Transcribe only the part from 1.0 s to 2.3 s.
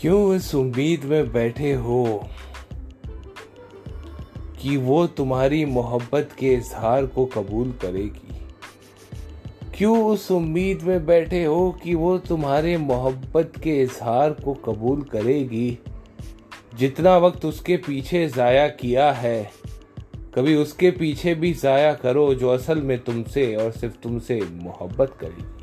में बैठे हो